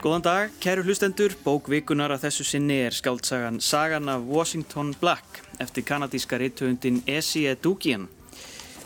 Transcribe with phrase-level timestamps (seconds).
[0.00, 5.84] Góðan dag, kæru hlustendur, bókvikunar að þessu sinni er skaldsagan Sagan af Washington Black eftir
[5.84, 8.06] kanadíska reittöfundin Essie Edugian.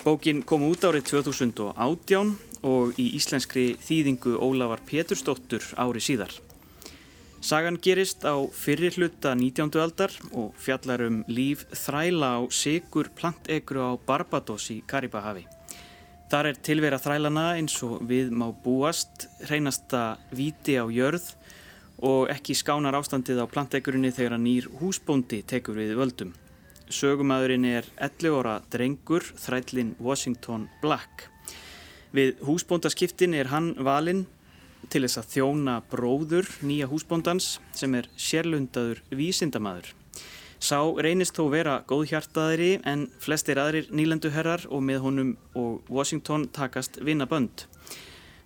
[0.02, 2.34] Bókin kom út árið 2018
[2.66, 6.34] og í íslenskri þýðingu Ólafar Petursdóttur ári síðar.
[7.38, 9.70] Sagan gerist á fyrri hluta 19.
[9.78, 15.46] aldar og fjallar um líf þræla á sigur plantegru á Barbados í Karibahavi.
[16.32, 21.34] Þar er tilvera þrælana eins og við má búast, hreinasta viti á jörð
[22.04, 26.32] og ekki skánar ástandið á plantegurinni þegar nýr húsbóndi tekur við völdum.
[26.88, 31.28] Sögumæðurinn er 11 óra drengur, þrælinn Washington Black.
[32.14, 34.26] Við húsbóndaskiptin er hann valinn
[34.92, 39.92] til þess að þjóna bróður nýja húsbóndans sem er sérlundaður vísindamæður.
[40.64, 46.96] Sá reynist þó vera góðhjartaðri en flestir aðrir nýlenduherrar og með honum og Washington takast
[47.04, 47.66] vinnabönd.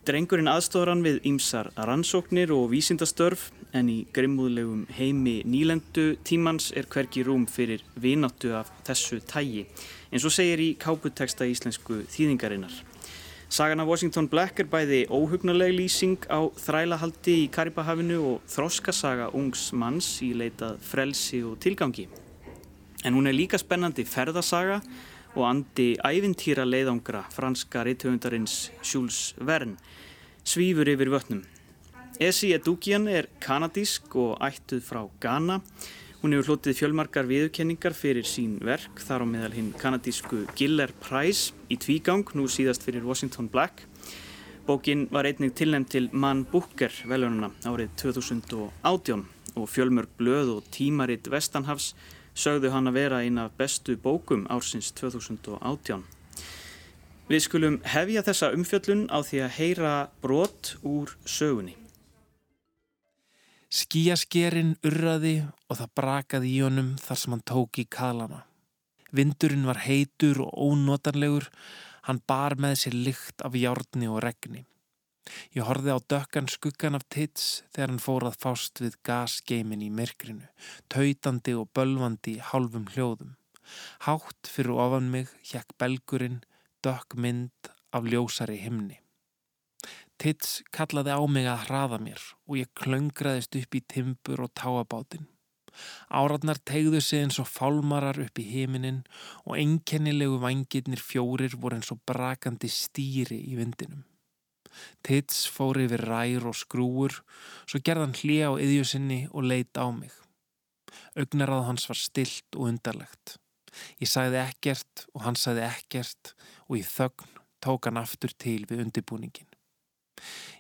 [0.08, 6.90] Drengurinn aðstóðar hann við ýmsar rannsóknir og vísindastörf en í grimmúðlegum heimi nýlendu tímans er
[6.90, 9.68] hverki rúm fyrir vináttu af þessu tægi
[10.10, 12.72] eins og segir í káputeksta íslensku þýðingarinnar.
[13.50, 19.70] Sagan af Washington Black er bæði óhugnuleg lýsing á þrælahaldi í Karibahafinu og þroskasaga ungs
[19.72, 22.04] manns í leitað frelsi og tilgangi.
[23.08, 24.82] En hún er líka spennandi ferðasaga
[25.32, 29.80] og andi ævintýra leiðangra franska reytöfundarins Jules Verne
[30.44, 31.40] svífur yfir vötnum.
[32.20, 35.62] Essie Edugian er kanadísk og ættuð frá Ghana
[36.18, 41.52] Hún hefur hlotið fjölmarkar viðurkenningar fyrir sín verk þar á meðal hinn kanadísku Giller Prize
[41.70, 43.84] í tvígang, nú síðast fyrir Washington Black.
[44.66, 49.22] Bókin var einnig tilnæmt til Man Booker veljónuna árið 2018
[49.54, 51.92] og fjölmörg blöð og tímaritt Vestanhafs
[52.34, 56.02] sögðu hann að vera eina bestu bókum ársins 2018.
[57.30, 61.78] Við skulum hefja þessa umfjöllun á því að heyra brot úr sögunni.
[63.68, 68.46] Skíaskerinn urraði og það brakaði í honum þar sem hann tók í kalana.
[69.12, 71.50] Vindurinn var heitur og ónotanlegur,
[72.08, 74.62] hann bar með sér lykt af járni og regni.
[75.52, 79.90] Ég horfið á dökkan skuggan af tits þegar hann fór að fást við gasgeimin í
[79.92, 80.48] myrkrinu,
[80.88, 83.34] tautandi og bölvandi hálfum hljóðum.
[84.08, 86.40] Hátt fyrir ofan mig hjekk belgurinn
[86.80, 88.96] dökk mynd af ljósari himni.
[90.18, 95.28] Tits kallaði á mig að hraða mér og ég klöngraðist upp í timbur og táabátinn.
[96.10, 99.04] Áratnar tegðu sig eins og fálmarar upp í heiminin
[99.44, 104.02] og einkennilegu vangirnir fjórir voru eins og brakandi stýri í vindinum.
[105.06, 107.14] Tits fór yfir rær og skrúur,
[107.66, 110.12] svo gerðan hlýja á yðjusinni og leita á mig.
[111.18, 113.38] Ögnarað hans var stilt og undarlegt.
[114.02, 116.34] Ég sagði ekkert og hann sagði ekkert
[116.66, 119.50] og í þögn tók hann aftur til við undibúningin.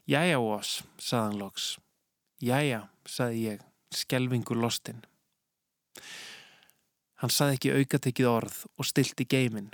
[0.08, 1.76] Jæja, Ós, saðan loks.
[2.40, 5.02] Jæja, saði ég, skelvingur lostinn.
[7.18, 9.72] Hann saði ekki aukatekið orð og stilti geimin.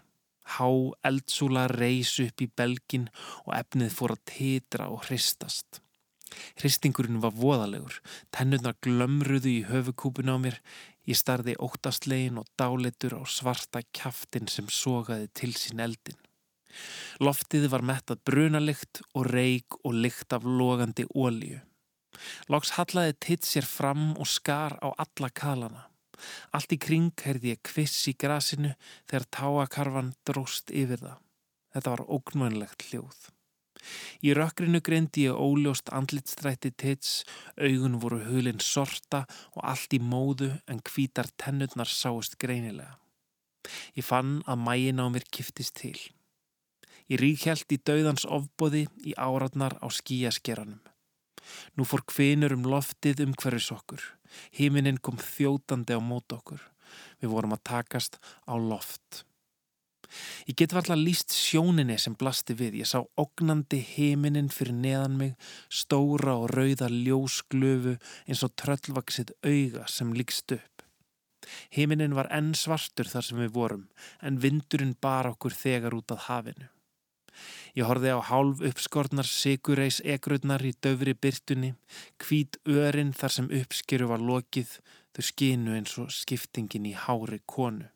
[0.57, 0.69] Há
[1.05, 3.09] eldsúla reys upp í belgin
[3.45, 5.81] og efnið fór að titra og hristast.
[6.59, 8.01] Hristingurinn var voðalegur,
[8.35, 10.59] tennurnar glömruðu í höfukúpun á mér,
[11.09, 16.24] ég starði óttastlegin og dálitur á svarta kjaftin sem sogaði til sín eldin.
[17.23, 21.61] Loftið var mettað brunalikt og reik og likt af logandi ólíu.
[22.51, 25.85] Lóks hallaði titt sér fram og skar á alla kalana.
[26.55, 28.75] Allt í kring herði ég kviss í grasinu
[29.11, 31.23] þegar táakarfan dróst yfir það.
[31.75, 33.31] Þetta var ógnmönlegt hljóð.
[34.25, 37.25] Í rökkrinu greindi ég óljóst andlitstrætti tits,
[37.59, 42.97] augun voru hulinn sorta og allt í móðu en hvítar tennurnar sáist greinilega.
[43.97, 45.99] Ég fann að mægin á mér kiftist til.
[47.13, 50.81] Ég ríkjælt í dauðans ofbóði í áratnar á skíaskeranum.
[51.77, 54.01] Nú fór kvinur um loftið um hverjus okkur.
[54.57, 56.63] Híminin kom þjótandi á mót okkur.
[57.21, 58.19] Við vorum að takast
[58.49, 59.25] á loft.
[60.49, 62.81] Ég get varla líst sjóninni sem blasti við.
[62.83, 65.35] Ég sá ognandi heiminin fyrir neðan mig,
[65.69, 67.97] stóra og rauða ljósglöfu
[68.29, 70.85] eins og tröllvaksitt auga sem líkst upp.
[71.75, 73.89] Heiminin var enn svartur þar sem við vorum,
[74.25, 76.71] en vindurinn bar okkur þegar út af hafinu.
[77.75, 81.75] Ég horfi á hálf uppskortnar sigureis egrurnar í döfri byrtunni,
[82.23, 84.79] hvít örin þar sem uppskeru var lokið,
[85.15, 87.91] þau skinu eins og skiptingin í hári konu.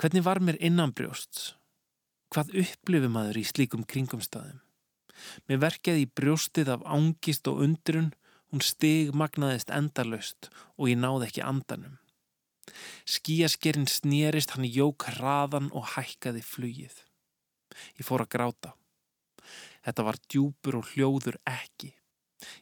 [0.00, 1.54] Hvernig var mér innanbrjósts?
[2.34, 4.60] Hvað upplifum aður í slíkum kringumstæðum?
[5.48, 8.12] Mér verkeði í brjóstið af ángist og undrun,
[8.50, 11.98] hún stig magnaðist endalöst og ég náði ekki andanum.
[13.06, 16.96] Skíaskerinn snýrist hann í jók hraðan og hækkaði flugið.
[17.98, 18.72] Ég fór að gráta.
[19.84, 21.92] Þetta var djúpur og hljóður ekki.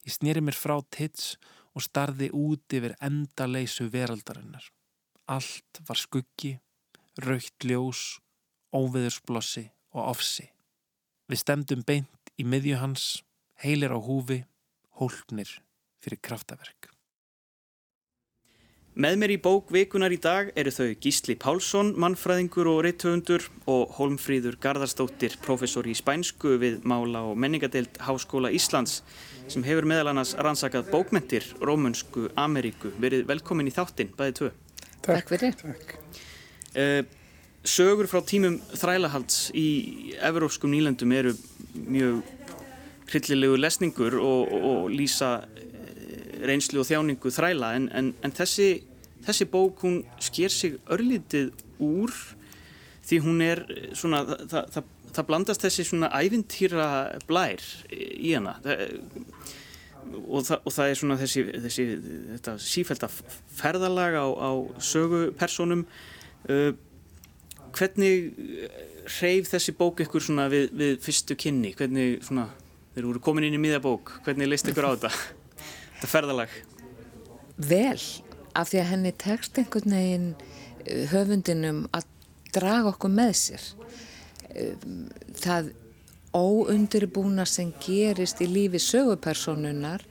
[0.06, 1.36] Ég snýri mér frá tits
[1.72, 4.64] og starði út yfir endaleysu veraldarinnar.
[5.30, 6.56] Allt var skuggi,
[7.22, 8.18] raukt ljós,
[8.74, 10.48] óveðursblossi og ofsi.
[11.30, 13.22] Við stemdum beint í miðju hans,
[13.62, 14.42] heilir á húfi,
[14.98, 15.60] hólpnir
[16.02, 16.91] fyrir kraftaverk.
[18.92, 23.94] Með mér í bók vikunar í dag eru þau Gísli Pálsson, mannfræðingur og reitthöfundur og
[23.96, 28.98] Holmfríður Garðarstóttir, professor í spænsku við Mála og menningadeild Háskóla Íslands
[29.48, 32.92] sem hefur meðal annars rannsakað bókmentir Rómunsku Ameríku.
[33.00, 34.52] Verið velkomin í þáttinn, bæðið tvö.
[35.08, 35.56] Takk fyrir.
[35.62, 35.96] Takk.
[36.76, 37.00] Uh,
[37.64, 39.70] sögur frá tímum þrælahalds í
[40.20, 41.32] evrópskum nýlandum eru
[41.72, 42.20] mjög
[43.08, 45.38] hryllilegu lesningur og, og lýsa
[46.48, 48.70] reynslu og þjáningu þræla en, en, en þessi,
[49.26, 51.52] þessi bók hún sker sig örlítið
[51.82, 52.14] úr
[53.02, 53.64] því hún er
[53.98, 56.86] svona, það, það, það blandast þessi svona ævintýra
[57.28, 58.56] blær í hana.
[58.62, 58.84] Það,
[60.22, 61.86] og, það, og það er svona þessi, þessi
[62.68, 63.10] sífælda
[63.58, 64.50] ferðalag á, á
[64.82, 65.84] sögupersonum
[66.48, 66.72] uh,
[67.72, 68.32] hvernig
[69.18, 71.74] hreyf þessi bók ykkur svona við, við fyrstu kynni?
[71.78, 72.48] Hvernig svona,
[72.94, 74.18] þeir eru komin inn í miða bók.
[74.26, 75.14] Hvernig leist ykkur á þetta?
[76.02, 76.54] þetta ferðalag?
[77.62, 78.00] Vel,
[78.58, 80.30] af því að henni tekst einhvern veginn
[80.82, 82.08] eh, höfundinum að
[82.52, 83.68] draga okkur með sér.
[84.50, 84.74] Eh,
[85.38, 85.70] það
[86.32, 90.02] óundirbúna sem gerist í lífi sögupersonunar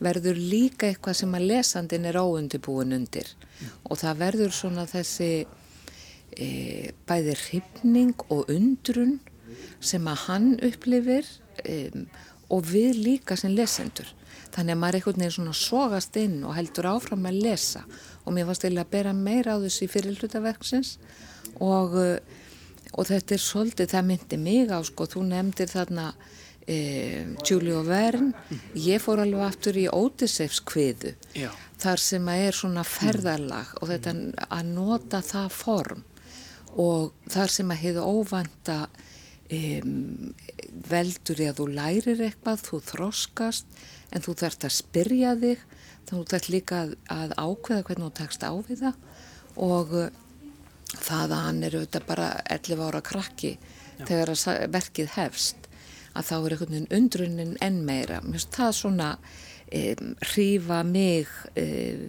[0.00, 3.32] verður líka eitthvað sem að lesandin er óundirbúin undir
[3.88, 5.30] og það verður svona þessi
[6.36, 6.48] e,
[7.08, 9.18] bæði hrifning og undrun
[9.80, 11.28] sem að hann upplifir
[11.64, 11.90] e,
[12.52, 14.08] og við líka sem lesendur
[14.54, 17.84] þannig að maður einhvern veginn svona sogast inn og heldur áfram að lesa.
[18.24, 20.92] Og mér varst eða að bera meira á þessu í fyrirlutaverksins
[21.60, 22.18] og, uh,
[22.96, 26.10] og þetta er svolítið, það myndi mig á sko, þú nefndir þarna
[26.66, 26.78] e,
[27.46, 28.32] Julie Verne,
[28.74, 31.14] ég fór alveg aftur í Ódisefs kviðu
[31.80, 34.14] þar sem að er svona ferðarlag og þetta
[34.48, 36.02] að nota það form.
[36.80, 38.76] Og þar sem að hefðu óvanda
[39.50, 40.34] um,
[40.90, 43.80] veldur ég að þú lærir eitthvað, þú þroskast
[44.10, 45.64] en þú þarfst að spyrja þig
[46.10, 48.96] þú þarfst líka að, að ákveða hvernig þú tekst á við það
[49.70, 50.10] og uh,
[50.98, 54.04] það að hann er auðvitað bara 11 ára krakki Já.
[54.08, 54.34] þegar
[54.74, 55.68] verkið hefst
[56.10, 61.30] að þá er einhvern veginn undrunin enn meira mér finnst það svona um, hrífa mig
[61.54, 62.08] um,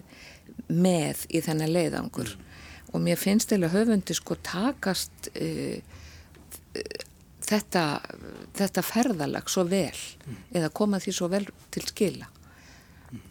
[0.71, 2.49] með í þennan leiðangur mm.
[2.95, 5.77] og mér finnst eða höfundi sko takast uh,
[7.51, 7.85] þetta,
[8.57, 10.43] þetta ferðalag svo vel mm.
[10.57, 11.43] eða koma því svo vel
[11.73, 12.29] til skila
[13.11, 13.23] mm.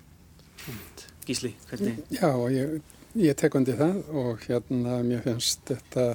[1.26, 2.00] Gísli, hvernig?
[2.14, 2.80] Já, ég,
[3.20, 6.08] ég tek undi það og hérna mér finnst þetta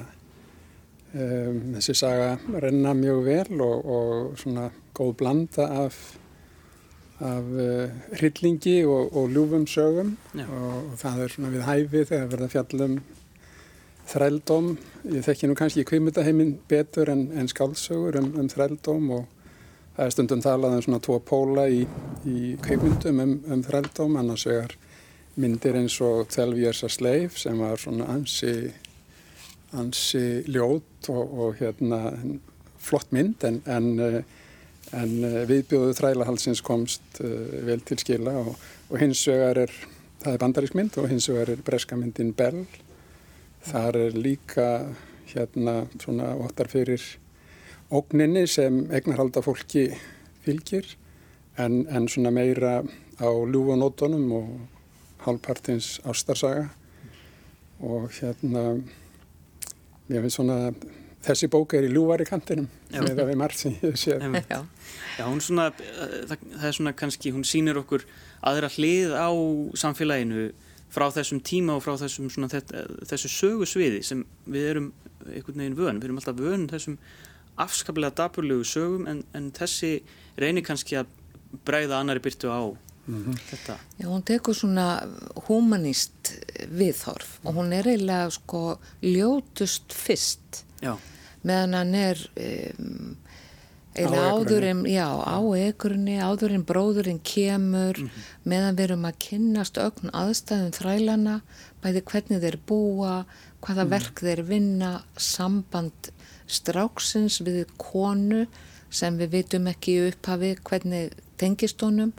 [1.14, 6.00] um, þessi saga renna mjög vel og, og svona góð blanda af
[7.24, 12.32] af uh, hryllingi og, og ljúfum sögum og, og það er svona við hæfi þegar
[12.34, 12.98] verða fjallum
[14.10, 14.76] þrældóm.
[15.14, 19.26] Ég þekki nú kannski kvímyndaheimin betur en, en skálsögur um, um þrældóm og
[19.96, 21.86] það er stundum talað um svona tvo póla í,
[22.28, 24.76] í kvímyndum um, um þrældóm, annars vegar
[25.42, 28.72] myndir eins og Þelvíjarsa sleif sem var svona ansi,
[29.76, 32.00] ansi ljót og, og hérna
[32.86, 34.22] flott mynd en, en,
[34.96, 35.16] en
[35.50, 38.56] viðbjóðu þrælahalsins komst uh, vel til skila og,
[38.92, 39.78] og hins vegar er,
[40.24, 42.64] það er bandarísk mynd og hins vegar er breska myndin Bell
[43.66, 44.68] Þar er líka
[45.32, 47.02] hérna svona óttar fyrir
[47.94, 49.88] ógninni sem egnarhalda fólki
[50.46, 50.88] fylgir
[51.58, 52.84] en, en svona meira
[53.18, 54.50] á ljúfanótonum og
[55.26, 56.70] halvpartins ástarsaga.
[57.82, 58.78] Og hérna
[60.10, 60.60] ég finnst svona
[61.26, 64.60] þessi bók er í ljúvari kantinum með að við margt sem ég sé Já,
[65.18, 68.06] Já hún svona það, það er svona kannski, hún sýnir okkur
[68.46, 69.30] aðra hlið á
[69.82, 70.52] samfélaginu
[70.96, 74.90] frá þessum tíma og frá þessum svona, þetta, þessu sögusviði sem við erum
[75.26, 76.98] einhvern veginn vön, við erum alltaf vön þessum
[77.62, 79.98] afskaplega dapurlegu sögum en, en þessi
[80.40, 81.12] reynir kannski að
[81.66, 82.64] bræða annari byrtu á
[83.08, 83.40] mm -hmm.
[83.50, 83.78] þetta.
[84.00, 85.08] Já, hún tekur svona
[85.48, 86.34] humanist
[86.68, 90.98] viðhorf og hún er eiginlega sko ljótust fyrst Já.
[91.44, 92.18] meðan hann er
[92.80, 93.18] um,
[93.96, 98.26] eða áðurinn, já, á ekkurni áðurinn bróðurinn kemur mm -hmm.
[98.44, 101.36] meðan við erum að kynnast ögn aðstæðum þrælana
[101.84, 103.26] bæði hvernig þeir búa
[103.62, 103.90] hvaða mm.
[103.90, 106.12] verk þeir vinna samband
[106.48, 108.46] stráksins við konu
[108.90, 112.14] sem við vitum ekki upphafi hvernig tengist honum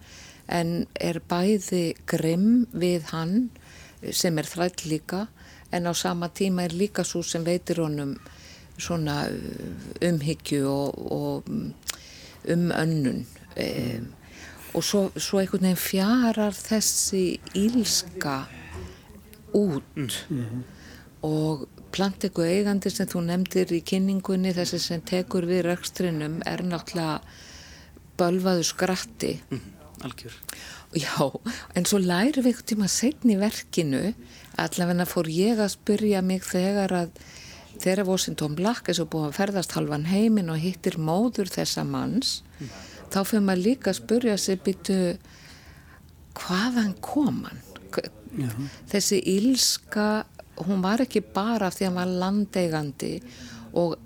[0.49, 3.50] en er bæði grimm við hann
[4.12, 5.26] sem er þræll líka
[5.75, 8.16] en á sama tíma er líka svo sem veitir honum
[8.78, 9.25] svona
[10.04, 13.25] umhyggju og, og um önnun
[13.56, 14.12] um,
[14.76, 18.37] og svo, svo einhvern veginn fjarar þessi ílska
[19.56, 20.18] út.
[21.25, 21.64] Og
[21.97, 27.23] planteku eigandi sem þú nefndir í kynningunni þessi sem tekur við rekstrinum er náttúrulega
[28.21, 29.33] bölvaðu skratti.
[30.04, 30.37] Algjör.
[30.97, 31.25] Já,
[31.75, 34.12] en svo læri við eitthvað tíma setni verkinu,
[34.61, 37.18] allavegna fór ég að spyrja mig þegar að
[37.83, 42.40] þegar Washington Black er svo búin að ferðast halvan heiminn og hittir móður þessa manns,
[43.12, 44.99] þá fyrir maður líka að spyrja sig byttu
[46.37, 47.62] hvaðan kom hann?
[48.37, 48.50] Já.
[48.90, 50.26] Þessi ílska,
[50.66, 53.12] hún var ekki bara því að hann var landeigandi
[53.80, 53.97] og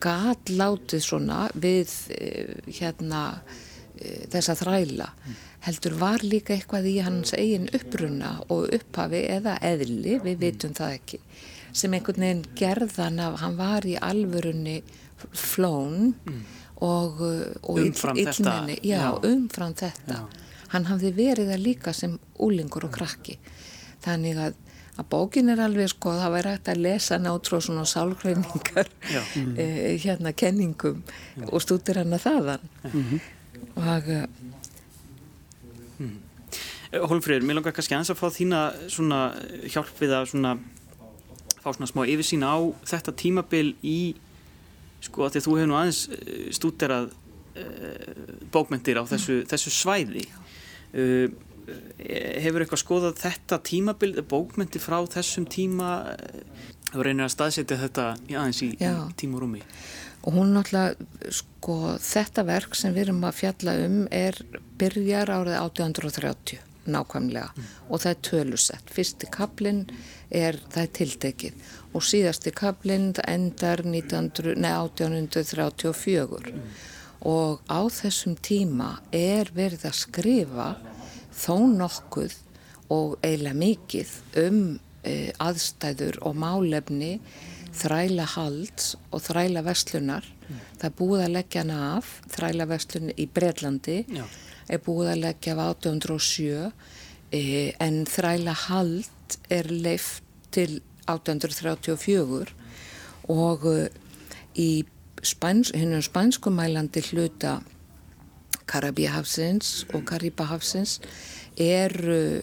[0.00, 3.22] gat látið svona við eh, hérna
[3.98, 5.08] eh, þessa þræla
[5.66, 10.94] heldur var líka eitthvað í hans eigin uppruna og upphafi eða eðli, við vitum það
[10.96, 11.20] ekki
[11.72, 14.80] sem einhvern veginn gerðan af hann var í alvörunni
[15.36, 16.14] flón
[16.80, 19.10] og, uh, og Umfram ill- þetta, já, já.
[19.28, 20.20] umfram þetta.
[20.72, 23.36] Hann hafði verið það líka sem úlingur og krakki.
[24.04, 24.54] Þannig að,
[24.96, 29.20] að bókin er alveg sko það væri hægt að lesa nátt frá svona sálgreiningar Já.
[29.60, 31.02] eh, hérna kenningum
[31.50, 32.64] og stútir hann að þaðan
[33.76, 34.26] og eh,
[36.90, 38.60] Hólmfreyður, mér langar kannski aðeins að fá þína
[38.90, 39.18] svona
[39.70, 40.54] hjálp við að svona
[41.60, 42.56] fá svona smá yfirsýn á
[42.88, 44.00] þetta tímabil í
[45.04, 49.72] sko að því að þú hefur nú aðeins eh, stúderað uh, bókmentir á þessu, þessu
[49.72, 50.26] svæði.
[50.92, 51.30] Uh,
[52.40, 55.90] hefur eitthvað skoðað þetta tímabil, bókmentir frá þessum tíma
[56.94, 58.94] og reynir að staðsetja þetta í aðeins í, Já.
[59.20, 59.60] tíma og rúmi
[60.20, 64.36] og hún náttúrulega sko þetta verk sem við erum að fjalla um er
[64.80, 67.66] byrjar árið 1830 nákvæmlega.
[67.88, 68.92] Og það er tölusett.
[68.94, 69.84] Fyrsti kaplinn
[70.30, 71.68] er það er tiltekið.
[71.94, 76.54] Og síðasti kaplinn endar 1900, nei, 1834
[77.20, 80.68] og á þessum tíma er verið að skrifa
[81.36, 82.36] þó nokkuð
[82.90, 84.62] og eiginlega mikið um
[85.04, 87.18] e, aðstæður og málefni
[87.76, 90.24] þræla halds og þræla vestlunar.
[90.80, 94.24] Það er búið að leggja hana af, þræla vestlun í Breitlandi, Já.
[94.70, 96.70] Er búið að leggja af 1807
[97.32, 97.42] e,
[97.82, 100.24] en þræla hald er leift
[100.54, 102.54] til 1834
[103.30, 103.90] og e,
[104.58, 104.70] í
[105.22, 107.58] spæns, hinnum spænskumælandi hluta
[108.70, 111.00] Karabíhafsins og Karibahafsins
[111.58, 112.42] eru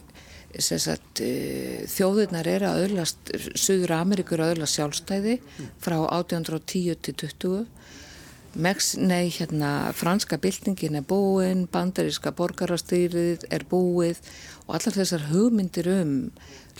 [0.60, 5.38] sagt, eh, þjóðirnar eru að öðlast, Suður Ameríkur að öðlast sjálfstæði
[5.84, 7.68] frá 1810 til 20.
[8.58, 14.18] Mex, nei, hérna, franska byltingin er búin, bandaríska borgarastýrið er búið
[14.66, 16.14] og allar þessar hugmyndir um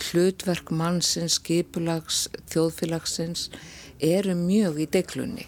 [0.08, 3.48] hlutverk mannsins, skipulags, þjóðfélagsins
[4.02, 5.46] eru mjög í deglunni.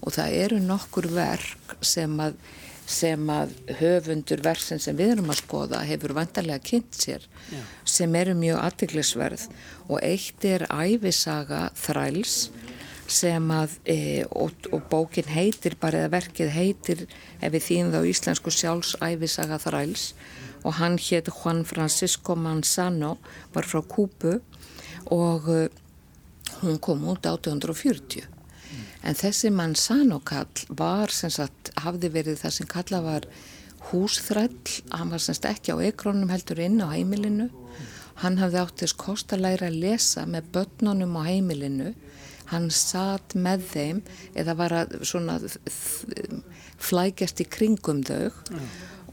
[0.00, 2.40] Og það eru nokkur verk sem að
[2.86, 7.58] sem að höfundur versin sem við erum að skoða hefur vantarlega kynnt sér Já.
[7.96, 9.48] sem eru mjög aðtiklisverð
[9.88, 12.36] og eitt er æfisaga þræls
[13.06, 13.98] sem að e,
[14.30, 17.02] og, og bókin heitir bara eða verkið heitir
[17.40, 20.06] ef við þýðum þá íslensku sjálfsæfisaga þræls.
[20.66, 23.16] Og hann hétt Juan Francisco Manzano
[23.54, 24.40] var frá Kúpu
[25.14, 25.68] og e,
[26.62, 28.36] hún kom út 1840
[29.06, 33.28] en þessi Manzano kall var sem sagt, hafði verið það sem kalla var
[33.90, 37.50] húsþræll, hann var semst ekki á ekrónum heldur inn á heimilinu.
[38.22, 41.92] Hann hafði átt þess kost að læra að lesa með börnunum á heimilinu
[42.52, 43.98] hann satt með þeim
[44.34, 45.34] eða var að svona
[46.78, 48.30] flækjast í kringum þau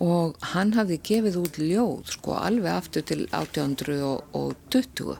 [0.04, 5.18] og hann hafði gefið út ljóð sko alveg aftur til 1820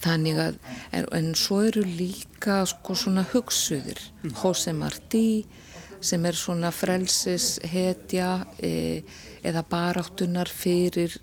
[0.00, 0.54] Þannig að,
[0.96, 4.00] en, en svo eru líka sko svona hugsuðir,
[4.32, 5.44] Jose Martí
[6.00, 9.02] sem er svona frelsis hetja e,
[9.46, 11.16] eða baráttunar fyrir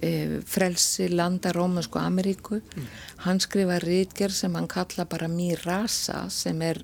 [0.00, 2.60] e, frelsi landa Rómansku Ameríku.
[3.26, 6.82] Hann skrifa rítgerð sem hann kalla bara Mirasa sem er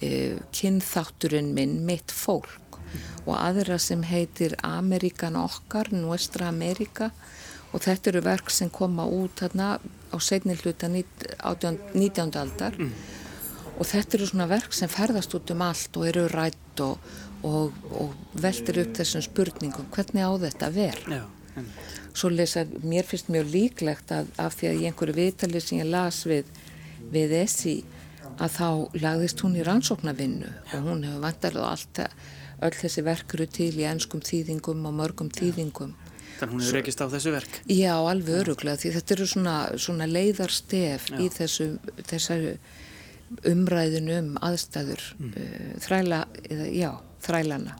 [0.00, 2.80] e, kynþátturinn minn, mitt fólk
[3.24, 7.10] og aðra sem heitir Amerikan okkar, Nuestra Amerika
[7.74, 9.74] og þetta eru verk sem koma út þarna
[10.14, 12.36] á seinni hluta 19.
[12.38, 12.78] aldar
[13.78, 17.08] og þetta eru svona verk sem ferðast út um allt og eru rætt og,
[17.42, 19.88] og, og veltir upp þessum spurningum.
[19.94, 20.78] Hvernig á þetta að
[21.54, 21.66] en,
[22.14, 25.90] svo lesa, mér finnst mjög líklegt að af því að í einhverju vitali sem ég
[25.90, 26.48] las við,
[27.14, 27.76] við Essi
[28.34, 28.68] að þá
[29.02, 32.02] lagðist hún í rannsóknarvinnu og hún hefur vantarlega allt
[32.64, 35.94] öll þessi verk eru til í ennskum þýðingum og mörgum þýðingum.
[36.38, 37.60] Þannig hún hefur rekist á þessu verk?
[37.70, 41.18] Já, alveg öruglega því þetta eru svona, svona leiðarstef Já.
[41.22, 41.68] í þessu,
[42.10, 42.56] þessari
[43.48, 45.32] umræðinu um aðstæður Mm.
[45.36, 46.90] uh, þræla, eða, já,
[47.24, 47.78] þrælana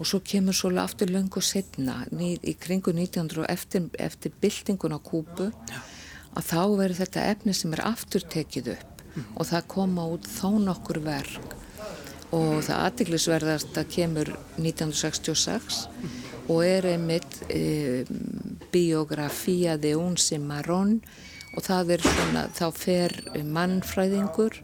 [0.00, 4.96] og svo kemur svolítið aftur löngu setna ný, í kringu 1900 og eftir, eftir byltingun
[4.96, 5.80] á kúpu Já.
[6.36, 9.26] að þá verður þetta efni sem er aftur tekið upp mm.
[9.36, 11.56] og það koma út þó nokkur verk
[12.32, 16.16] og það aðtiklisverðast að kemur 1966 mm.
[16.48, 18.06] og er einmitt e,
[18.72, 21.00] biografía de un cimarrón
[21.54, 23.16] og það er svona, þá fer
[23.56, 24.60] mannfræðingur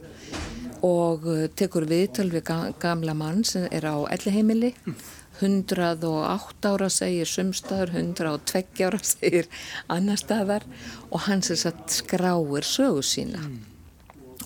[0.86, 1.28] og
[1.58, 2.50] tekur viðtal við
[2.82, 4.98] gamla mann sem er á elliheimili mm.
[5.40, 9.48] 108 ára segir sumstaður, 102 ára segir
[9.92, 10.66] annar staðar
[11.10, 13.58] og hans er satt skráir sögu sína mm.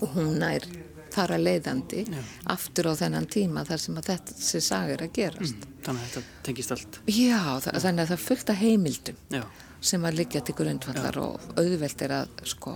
[0.01, 0.67] og hún er
[1.11, 2.21] þar að leiðandi Já.
[2.55, 5.65] aftur á þennan tíma þar sem að þetta sé sagir að gerast.
[5.65, 5.81] Mm.
[5.87, 7.01] Þannig að þetta tengist allt.
[7.11, 7.81] Já, Já.
[7.83, 9.43] þannig að það fylgta heimildum Já.
[9.81, 12.75] Sem að liggja til grundvallar og auðvelt er að sko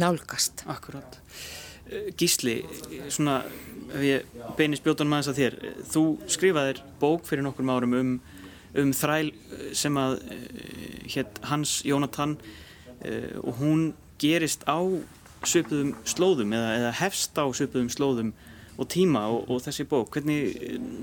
[0.00, 0.64] nálgast.
[0.70, 1.18] Akkurát.
[1.90, 2.62] Eh, Gísli,
[3.12, 3.42] svona
[3.92, 5.56] ef ég beinir spjótanum aðeins að þér
[5.92, 8.12] þú skrifaðir bók fyrir nokkur árum um,
[8.78, 9.32] um þræl
[9.76, 13.82] sem að eh, hétt Hans Jónatan uh, og hún
[14.22, 14.80] gerist á
[15.42, 18.32] söpuðum slóðum eða, eða hefst á söpuðum slóðum
[18.78, 20.54] og tíma og, og þessi bók hvernig,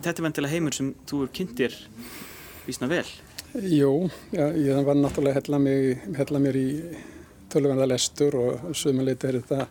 [0.02, 1.76] þetta er vendilega heimur sem þú er kynntir
[2.66, 3.06] vísna vel
[3.54, 6.70] Jú, já, ég var náttúrulega mig, hella mér í
[7.50, 9.66] tölvönda lestur og sömuleiti er þetta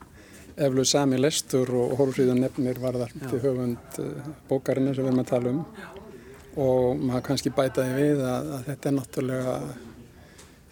[0.67, 5.31] eflu sami lestur og Hólfríðun nefnir varðar til höfund eh, bókarinn sem við erum að
[5.31, 5.87] tala um Já.
[6.65, 9.57] og maður kannski bætaði við að, að þetta er náttúrulega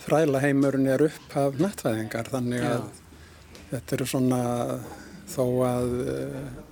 [0.06, 2.86] þræla heimurinn er upp af nættfæðingar þannig að Já.
[3.70, 4.40] þetta eru svona
[5.30, 6.65] þó að uh,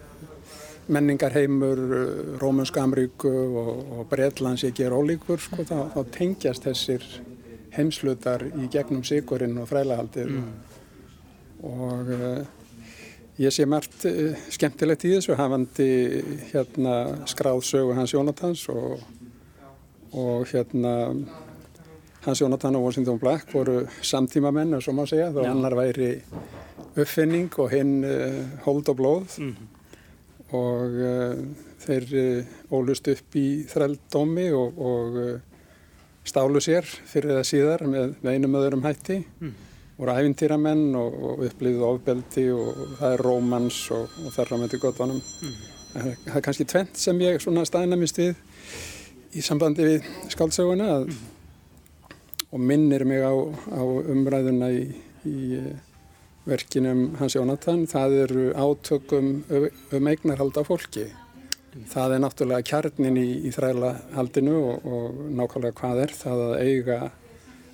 [0.88, 7.07] menningarheimur uh, Rómunska Amríku og, og Breitlands ekki er ólíkur sko, þá, þá tengjast þessir
[7.75, 10.53] heimslutar í gegnum sigurinn og þrælahaldið mm.
[11.70, 12.44] og uh,
[13.35, 15.88] Ég sé margt uh, skemmtilegt í þessu hafandi
[16.53, 19.01] hérna skráðsögu Hans Jónatans og,
[20.14, 20.92] og hérna
[22.25, 26.12] Hans Jónatan og Washington Black voru samtíma menn, svo má segja, þó annar væri
[26.94, 29.73] uppfinning og hinn uh, hold og blóð mm -hmm.
[30.55, 31.45] Og uh,
[31.85, 32.09] þeir
[32.75, 35.21] ólust upp í þrældómi og, og
[36.25, 39.21] stálu sér fyrir það síðar með, með einum öðrum hætti.
[39.43, 39.55] Mm
[39.99, 44.83] voru æfintýramenn og, og upplýðuð ofbeldi og, og það er rómans og, þarra með til
[44.83, 45.21] gottvanum.
[45.21, 45.55] Mm.
[45.95, 47.38] Það er kannski tvent sem ég
[47.69, 48.35] staðinamist við
[49.35, 51.21] í sambandi við skáldsöguna mm.
[52.51, 53.83] og minnir mig á, á
[54.14, 54.85] umræðuna í,
[55.31, 55.93] í eh,
[56.48, 57.85] verkinum Hans Jónatan.
[57.90, 61.09] Það eru átökum um eignarhald á fólki.
[61.90, 66.98] Það er náttúrulega kjarnin í, í þrælahaldinu og nákvæmlega hvað er það að eiga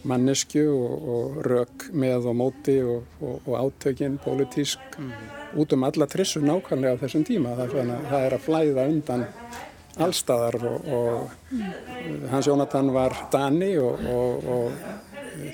[0.09, 5.11] mannesku og, og rauk með og móti og, og, og átökinn pólitísk mm.
[5.61, 7.52] út um alla trissu nákvæmlega á þessum tíma.
[7.59, 7.76] Það,
[8.09, 9.26] það er að flæða undan
[10.00, 12.26] allstaðar og mm.
[12.33, 14.72] Hans Jónatan var Dani og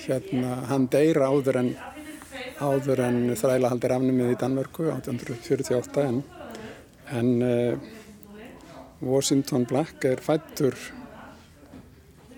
[0.06, 1.70] hérna hann deyr áður en,
[2.62, 6.22] áður en þrælahaldir afnumið í Danmörku 1848 en,
[7.12, 7.76] en uh,
[9.04, 10.76] Washington Black er fættur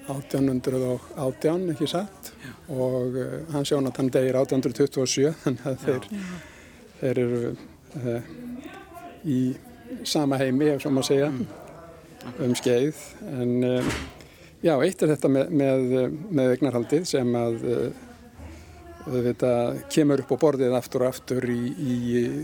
[0.09, 2.50] 1818 ekki satt Já.
[2.74, 6.11] og uh, hans Jónatan degir 1827 þannig að þeir,
[7.00, 8.20] þeir eru uh,
[9.28, 9.40] í
[10.09, 11.46] sama heimi ef svo má segja mm.
[12.44, 13.07] um skeið
[13.38, 13.94] en uh,
[14.64, 15.96] já, eitt er þetta með, með,
[16.35, 17.66] með eignarhaldið sem að
[19.28, 19.52] þetta
[19.94, 21.94] kemur upp á borðið aftur og aftur í, í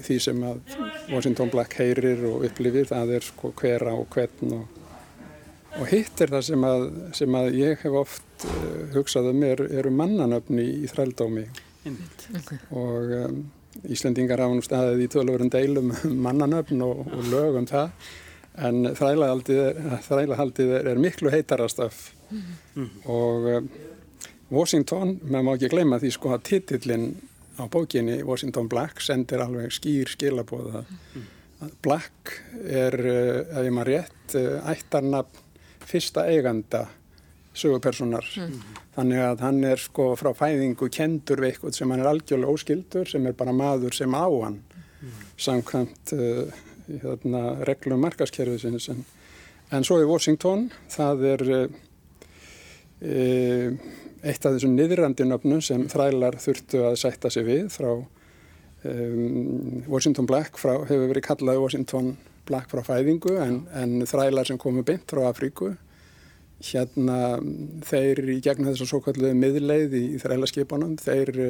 [0.05, 0.79] því sem að
[1.13, 4.81] Washington Black heyrir og upplifir það er sko hver á hvern og
[5.75, 6.85] Og hitt er það sem að,
[7.19, 11.49] sem að ég hef oft uh, hugsað um er, eru mannanöfni í þrældómi
[12.39, 12.61] okay.
[12.71, 13.41] og um,
[13.91, 17.91] Íslendingar á staðið í tölvörun deilum um mannanöfn og, og lög um það
[18.55, 19.81] en þrælahaldið er,
[20.79, 22.43] er, er miklu heitarast af mm
[22.77, 22.89] -hmm.
[23.11, 23.49] og
[24.55, 27.07] Washington, maður má ekki gleyma því sko að titillin
[27.59, 31.31] á bókinni Washington Black sendir alveg skýr skilabóða mm.
[31.85, 32.35] Black
[32.67, 35.43] er, uh, ef ég maður rétt, uh, ættarnafn
[35.85, 36.87] fyrsta eiganda
[37.55, 38.61] sögupersonar mm.
[38.97, 43.11] þannig að hann er sko frá fæðingu kendur við eitthvað sem hann er algjörlega óskildur
[43.11, 45.19] sem er bara maður sem á hann mm.
[45.47, 46.47] samkvæmt uh,
[46.91, 49.05] hérna, reglum markaskerfisins en,
[49.71, 50.61] en svo í Washington
[50.93, 51.69] það er uh,
[54.25, 60.59] eitt af þessum niðrandinöfnum sem þrælar þurftu að sætta sig við frá um, Washington Black
[60.61, 62.15] frá, hefur verið kallað Washington
[62.49, 65.75] Black frá fæðingu en, en þrælar sem komu beint frá Afríku
[66.65, 67.39] hérna
[67.85, 71.49] þeir í gegnum þess að svo kalluðu miðleið í, í þrælaskipunum þeir e,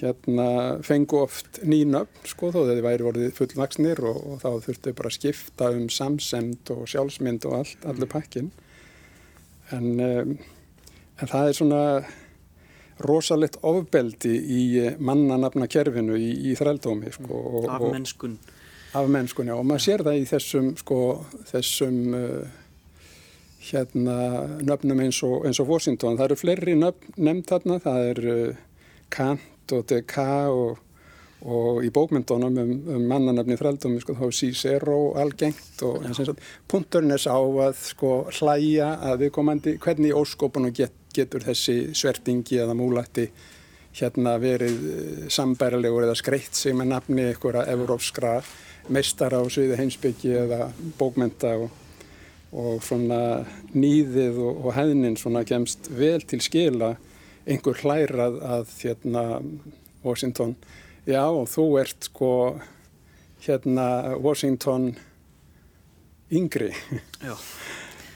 [0.00, 0.48] hérna
[0.84, 5.18] fengu oft nýnöfn sko þó þið væri vorið fullvaksnir og, og þá þurftu bara að
[5.18, 8.52] skipta um samsemd og sjálfsmynd og allt, allur pakkin
[9.74, 10.36] en, um,
[11.20, 11.82] en það er svona
[13.04, 14.64] rosalegt ofbeldi í
[15.02, 18.38] mannanafna kerfinu í, í þrældómi sko, og, af mennskun
[18.94, 20.98] af mennskun, já, og maður sér það í þessum sko,
[21.50, 22.60] þessum uh,
[23.64, 24.16] hérna
[24.62, 26.18] nöfnum eins og, eins og Washington.
[26.18, 28.62] Það eru fleiri nöfn nefnt þarna, það er uh,
[29.14, 30.83] Kant og Descartes og,
[31.44, 36.06] og í bókmyndunum um, um mannanöfni þrældum, sko, þá er Cicero algengt og
[36.70, 42.62] punkturinn er sá að sko hlæja að við komandi, hvernig óskopunum get, getur þessi svertingi
[42.64, 43.28] eða múlætti
[43.94, 48.38] hérna verið uh, sambærilegur eða skreitt sig með nafni einhverja európskra
[48.92, 51.72] meistara á sviði heimsbyggi eða bókmynda og
[52.54, 53.42] og svona
[53.74, 56.94] nýðið og, og hefnin svona kemst vel til skila
[57.44, 59.24] einhver hlærað að hérna
[60.04, 60.54] Washington
[61.06, 62.32] já og þú ert sko
[63.44, 63.86] hérna
[64.22, 64.92] Washington
[66.32, 66.70] yngri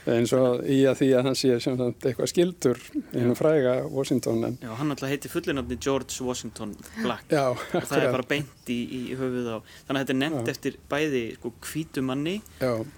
[0.09, 2.79] eins og í að því að hann sé eitthvað skildur
[3.13, 4.57] einu fræga Washington en...
[4.63, 6.73] Já, hann alltaf heiti fullinafni George Washington
[7.03, 10.21] Black Já, og það er bara beint í, í höfuð á þannig að þetta er
[10.23, 10.55] nefnt Já.
[10.55, 12.39] eftir bæði sko kvítumanni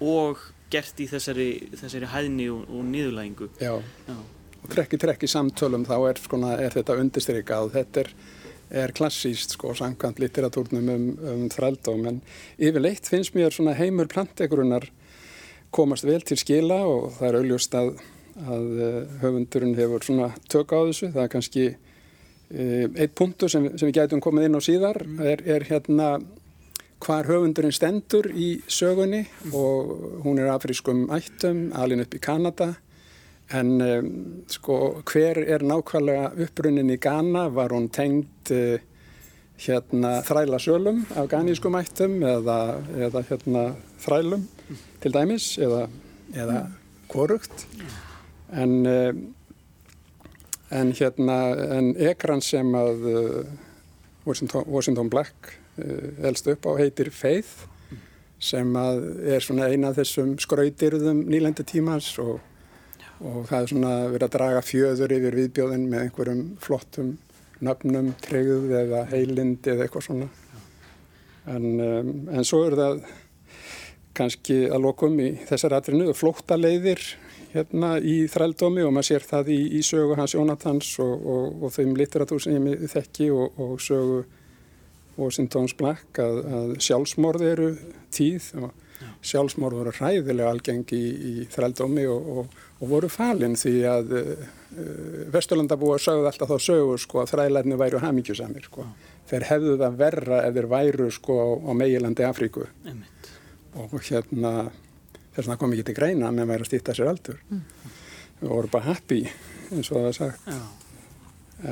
[0.00, 3.48] og gert í þessari, þessari hæðni og, og niðurlægingu.
[3.60, 3.74] Já.
[4.08, 4.16] Já,
[4.62, 7.72] og trekki trekki samtölum þá er, skona, er þetta undirstrykað.
[7.76, 8.12] Þetta er,
[8.72, 12.20] er klassíst sko, samkvæmt litteratúrnum um, um þrældóm, en
[12.58, 14.88] yfirleitt finnst mér svona heimur plantegurunar
[15.72, 17.94] komast vel til skila og það er auðljóst að,
[18.42, 21.08] að eh, höfundurinn hefur svona tök á þessu.
[21.14, 22.66] Það er kannski e,
[23.00, 25.22] eitt punktur sem, sem við gætum komið inn á síðar, mm.
[25.32, 26.08] er, er hérna
[27.02, 29.24] hvar höfundurinn stendur í sögunni
[29.56, 32.74] og hún er afrískum ættum, alin upp í Kanada
[33.50, 34.10] en um,
[34.48, 34.78] sko
[35.08, 38.78] hver er nákvæmlega upprunnin í Ghana, var hún tengd uh,
[39.62, 42.58] hérna þræla sölum af ghanískum ættum eða,
[42.96, 43.64] eða hérna
[44.02, 44.80] þrælum mm.
[45.02, 45.86] til dæmis eða,
[46.34, 46.62] eða
[47.12, 47.66] korugt
[48.52, 49.12] en uh,
[50.72, 51.38] en hérna
[51.76, 53.42] en ekran sem að uh,
[54.24, 57.64] Washington, Washington Black Eh, elst upp á heitir Faith
[58.42, 62.42] sem er svona eina af þessum skrautirðum nýlendu tímans og,
[63.22, 67.12] og það er svona verið að draga fjöður yfir viðbjóðin með einhverjum flottum
[67.62, 70.30] nöfnum, treyð eða heilind eða eitthvað svona.
[71.50, 73.02] En, um, en svo er það
[74.16, 77.00] kannski að lokum í þessar atrinu flótta leiðir
[77.52, 81.74] hérna í þrældómi og maður sér það í, í sögu hans Jónatans og, og, og
[81.74, 84.22] þeim litteratúr sem ég þekki og sögu
[85.18, 87.72] Washingtons Black að, að sjálfsmorð eru
[88.14, 88.70] tíð og
[89.02, 89.08] Já.
[89.32, 91.12] sjálfsmorð voru hræðilega algengi í,
[91.42, 94.44] í þrældómi og, og, og voru falinn því að uh,
[95.34, 98.86] Vesturlandabúa sögðu alltaf þá sögu sko að þræðlarni væru hamingjusamir sko.
[99.28, 103.32] Þeir hefðu það verra ef þeir væru sko á, meilandi Afríku Einmitt.
[103.76, 104.52] og hérna
[105.34, 107.42] þess vegna kom ekki til greina að með væri að stýta sér aldur.
[107.50, 107.66] Mm.
[108.40, 109.20] Við vorum bara happy
[109.72, 110.48] eins og það var sagt.
[110.48, 110.62] Já.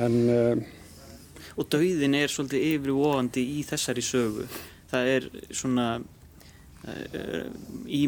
[0.01, 0.69] En uh,
[1.59, 4.45] og dauðin er svolítið yfirvofandi í þessari sögu
[4.91, 5.87] það er svona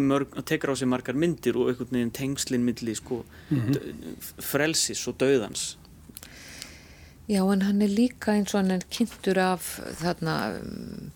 [0.01, 3.95] mörg, að tekra á sig margar myndir og einhvern veginn tengslinn milli sko, mm -hmm.
[4.41, 5.77] frelsis og dauðans.
[7.27, 11.11] Já en hann er líka eins og hann er kynntur af þarna um,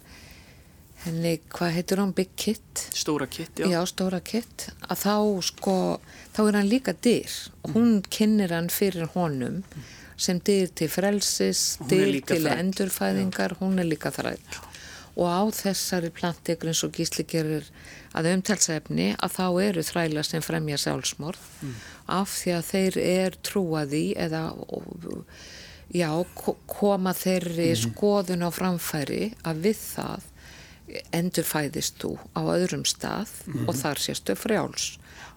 [1.03, 3.67] henni, hvað heitur hann, Big Kit Stóra Kit, já.
[3.67, 5.99] Já, Stóra Kit, að þá sko
[6.35, 7.31] þá er hann líka dyr.
[7.73, 9.63] Hún kynnir hann fyrir honum
[10.17, 12.59] sem dyr til frelsis, dyr til þrætt.
[12.63, 13.59] endurfæðingar, Já.
[13.59, 14.57] hún er líka þrætt.
[15.17, 17.65] Og á þessari plantegur eins og gísli gerir
[18.17, 21.75] að umtalsefni að þá eru þræla sem fremja sjálfsmorð mm.
[22.19, 24.43] af því að þeir er trúaði eða
[25.93, 26.09] já,
[26.69, 27.81] koma þeirri mm.
[27.87, 30.27] skoðun á framfæri að við það
[31.15, 33.65] endurfæðist þú á öðrum stað mm.
[33.67, 34.91] og þar sérstu frjáls.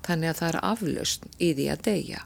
[0.06, 2.20] Þannig að það er aflaust í því að deyja.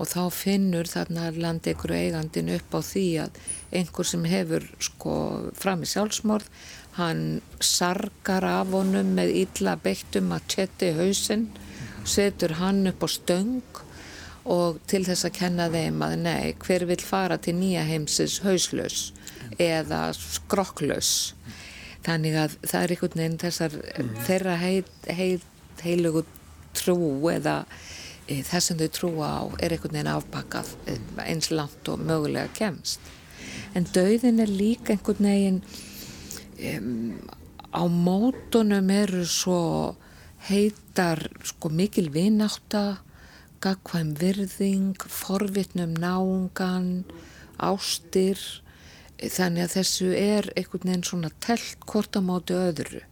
[0.00, 3.40] Og þá finnur þarna landegur eigandin upp á því að
[3.76, 5.16] einhver sem hefur sko
[5.58, 6.48] fram í sjálfsmorð
[6.96, 11.46] hann sargar af honum með illa beittum að tjetti hausinn
[12.08, 13.82] setur hann upp á stöng
[14.50, 19.10] og til þess að kenna þeim að nei, hver vil fara til nýja heimsins hauslaus
[19.60, 21.34] eða skrokklaus
[22.06, 24.12] þannig að það er einhvern veginn þessar mm.
[24.26, 25.40] þeirra heil, heil,
[25.84, 26.24] heilugu
[26.76, 26.96] trú
[27.30, 27.62] eða
[28.30, 33.02] það sem þau trúa á er einhvern veginn afbakað eh, eins langt og mögulega kemst.
[33.74, 35.60] En dauðin er líka einhvern veginn
[36.76, 37.18] um,
[37.74, 39.60] á mótunum eru svo
[40.48, 43.02] heitar sko mikil vináta
[43.60, 47.04] gagkvæm virðing forvitnum náungan
[47.60, 48.40] ástir.
[49.20, 53.02] Þannig að þessu er einhvern veginn svona telt móti öðru.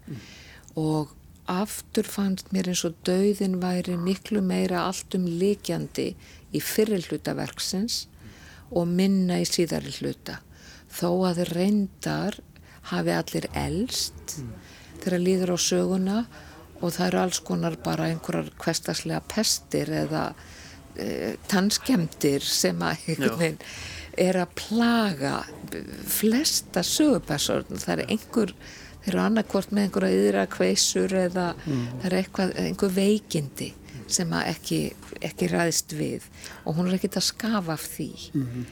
[0.79, 1.18] Og
[1.49, 6.11] aftur fannst mér eins og dauðin væri miklu meira allt um líkjandi
[6.53, 8.07] í fyrir hlutaverksins
[8.71, 10.39] og minna í síðari hluta.
[10.93, 12.39] Þó að reyndar
[12.93, 14.39] hafi allir elst
[15.03, 16.19] þegar líður á söguna
[16.79, 20.25] og það eru alls konar bara einhverjar kvestaslega pestir eða
[20.97, 23.63] e, tannskemdir sem að einhvern veginn
[24.19, 25.35] er að plaga
[26.11, 28.55] flesta sögupersonum það er einhver
[29.09, 31.85] eru annarkvort með einhverja yðra kveisur eða mm.
[32.01, 33.71] það er eitthvað, einhver veikindi
[34.09, 34.81] sem að ekki,
[35.29, 36.29] ekki ræðist við
[36.65, 38.67] og hún er ekkit að skafa af því mm -hmm.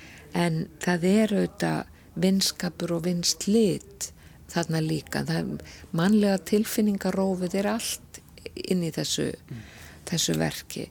[0.45, 4.11] en það er auðvitað vinskapur og vinstlit
[4.49, 5.61] þarna líka það,
[5.93, 8.21] mannlega tilfinningarófið er allt
[8.55, 9.65] inn í þessu, mm.
[10.09, 10.91] þessu verki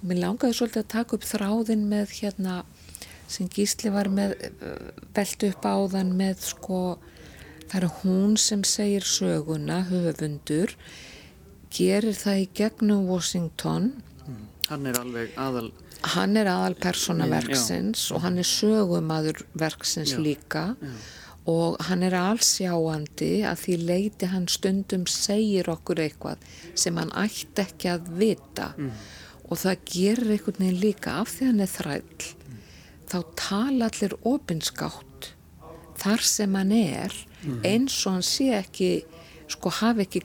[0.00, 2.62] og mér langaði svolítið að taka upp þráðin með hérna
[3.32, 4.34] sem Gísli var með
[5.16, 6.80] velt upp áðan með sko
[7.72, 10.74] það er hún sem segir söguna höfundur
[11.72, 13.94] gerir það í gegnum Washington
[14.26, 14.42] mm.
[14.68, 15.70] hann er alveg aðal
[16.12, 18.12] hann er aðal persóna verksins já.
[18.16, 20.20] og hann er sögumadur verksins já.
[20.20, 20.92] líka já.
[21.48, 27.64] og hann er allsjáandi að því leiti hann stundum segir okkur eitthvað sem hann ætti
[27.64, 28.94] ekki að vita mm.
[29.48, 32.62] og það gerir einhvern veginn líka af því hann er þræll mm.
[33.08, 35.32] þá tala allir opinskátt
[36.02, 37.22] þar sem hann er
[37.64, 38.90] eins og hann sé ekki
[39.50, 40.22] sko hafi ekki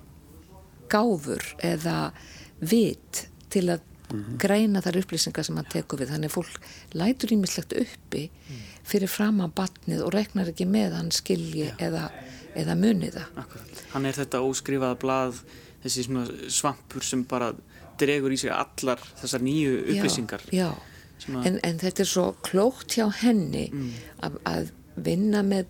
[0.91, 2.11] gáfur eða
[2.59, 4.37] vit til að mm -hmm.
[4.37, 6.59] greina þar upplýsingar sem hann tekur við þannig að fólk
[6.93, 8.29] lætur ímislegt uppi
[8.83, 12.11] fyrir fram á batnið og reknar ekki með hann skilji eða,
[12.55, 13.25] eða muniða
[13.91, 15.43] Hann er þetta óskrifaða blað
[15.83, 16.03] þessi
[16.49, 17.53] svampur sem bara
[17.97, 20.71] dregur í sig allar þessar nýju upplýsingar Já,
[21.27, 21.43] já.
[21.45, 23.93] En, en þetta er svo klókt hjá henni mm.
[24.21, 25.65] að, að vinna með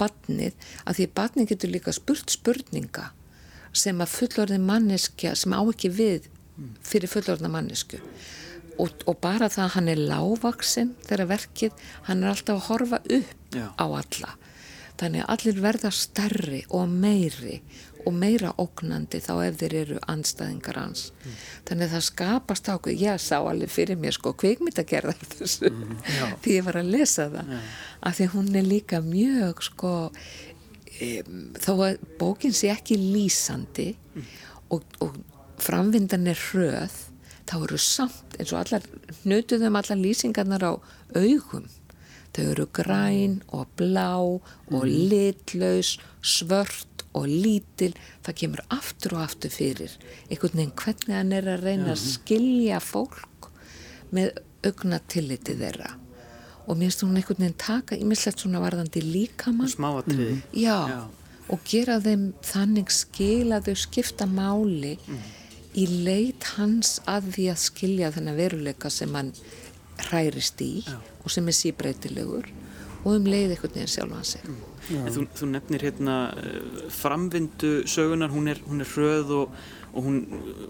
[0.00, 0.54] batnið
[0.84, 3.10] að því batnið getur líka spurt spurninga
[3.74, 6.30] sem að fullorðin manneskja sem á ekki við
[6.86, 7.98] fyrir fullorðna mannesku
[8.78, 13.00] og, og bara það að hann er lágvaksin þegar verkið, hann er alltaf að horfa
[13.02, 13.66] upp Já.
[13.74, 14.34] á alla
[15.00, 17.60] þannig að allir verða stærri og meiri
[18.04, 21.36] og meira ógnandi þá ef þeir eru anstæðingar hans mm.
[21.68, 25.70] þannig að það skapast ákveð ég sá alveg fyrir mér sko kvikmynd að gera þessu
[25.70, 25.94] mm.
[26.44, 27.70] því ég var að lesa það yeah.
[28.08, 34.28] af því hún er líka mjög sko um, þó að bókin sé ekki lýsandi mm.
[34.76, 35.18] og, og
[35.62, 37.00] framvindan er hröð
[37.44, 38.84] þá eru samt eins og allar
[39.28, 40.72] nötuðum allar lýsingarnar á
[41.14, 41.68] augum
[42.34, 44.90] þau eru græn og blá og mm.
[45.10, 47.92] litlaus svört og lítil
[48.26, 49.92] það kemur aftur og aftur fyrir
[50.28, 53.50] einhvern veginn hvernig hann er að reyna að skilja fólk
[54.14, 55.92] með augnatilliti þeirra
[56.64, 60.42] og mér finnst hún einhvern veginn taka ímislegt svona varðandi líkamann smáatriði mm.
[60.64, 61.00] já, já,
[61.52, 65.24] og gera þeim þannig skil að þau skipta máli mm.
[65.80, 69.34] í leit hans að því að skilja þennan veruleika sem hann
[70.10, 70.96] hærist í já.
[71.22, 72.48] og sem er síbreytilegur
[73.04, 74.62] og um leið einhvern veginn sjálf hans mm.
[74.84, 79.56] Þú, þú nefnir hérna eh, framvindu sögunar, hún er, hún er hröð og
[79.94, 80.16] og hún,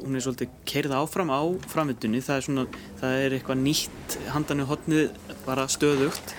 [0.05, 1.41] hún er svolítið kerða áfram á
[1.73, 2.21] framvindunni.
[2.25, 2.65] Það er svona,
[3.01, 5.15] það er eitthvað nýtt handanu hotnið
[5.47, 6.35] bara stöðugt.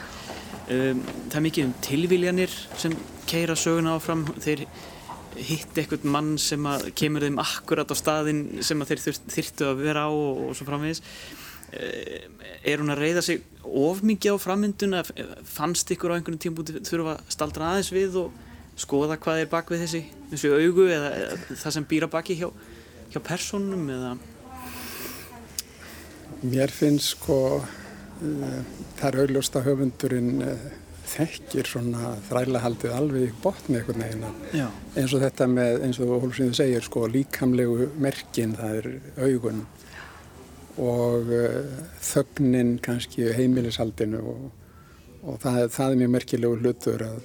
[0.69, 2.93] Um, það er mikið um tilvíljanir sem
[3.29, 4.27] keira söguna áfram.
[4.37, 4.67] Þeir
[5.35, 9.01] hitt eitthvað mann sem kemur þeim akkurat á staðin sem þeir
[9.33, 11.01] þyrtu að vera á og, og svo framvegis
[11.75, 15.03] er hún að reyða sig of mikið á framvinduna
[15.49, 18.41] fannst ykkur á einhvern tímbúti þurfa að staldra aðeins við og
[18.79, 22.49] skoða hvað er bak við þessi, þessi augu eða, eða það sem býra baki hjá
[23.15, 24.15] hjá personum eða?
[26.45, 28.57] Mér finnst sko uh,
[28.99, 30.65] það er auðljósta höfundurinn uh,
[31.05, 34.25] þekkir svona þrælahaldið alveg í botni eitthvað neginn
[34.97, 38.87] eins og þetta með, eins og Hólfsvíður segir sko líkamlegu merkin það er
[39.21, 39.61] augun
[40.81, 44.45] og uh, þögnin kannski heimilishaldinu og,
[45.23, 47.19] og það, það er mjög merkilegu hlutur að,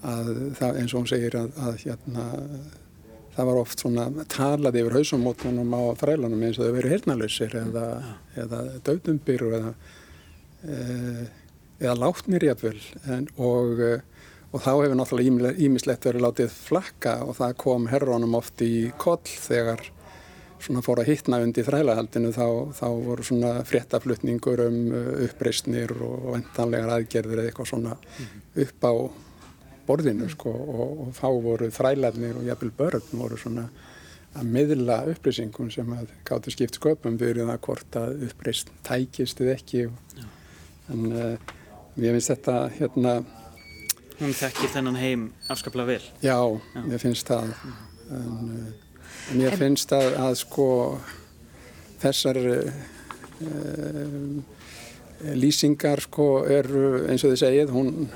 [0.00, 2.28] að það, eins og hún segir að, að hérna
[3.34, 7.84] það var oft svona talað yfir hausumótunum á þrælunum eins og þau verið hirnalösir eða,
[8.42, 9.74] eða döðumbir eða,
[10.64, 10.78] e,
[11.78, 12.80] eða látnir jafnvel.
[13.38, 13.84] Og,
[14.50, 19.22] og þá hefur náttúrulega ímislegt verið látið flakka og það kom herrónum oft í koll
[19.24, 19.86] þegar
[20.64, 22.46] svona fór að hittna undir þrælahaldinu þá,
[22.76, 24.78] þá voru svona fréttaflutningur um
[25.26, 28.46] uppreysnir og endanlegar aðgerðir eða eitthvað svona mhm.
[28.66, 28.92] upp á
[29.90, 33.66] borðinu sko, og, og þá voru þrælarnir og jafnvel börn voru svona
[34.38, 39.56] að miðla upplýsingum sem að gáttu skipt sköpum fyrir það hvort að uppreist tækist eða
[39.56, 41.54] ekki en, uh,
[41.96, 43.14] mér finnst þetta hérna,
[44.20, 46.02] Hún þekkir þennan heim afskaplega vel.
[46.20, 46.36] já,
[46.84, 47.54] mér finnst það.
[48.12, 48.89] En, uh,
[49.36, 50.66] mér finnst að, að sko
[52.00, 52.72] þessar uh,
[55.36, 58.10] lýsingar sko eru eins og þið segið, hún uh,